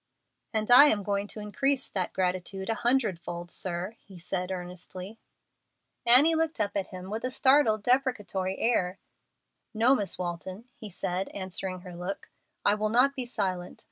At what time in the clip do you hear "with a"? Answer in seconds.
7.11-7.29